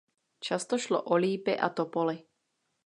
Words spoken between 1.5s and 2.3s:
a topoly.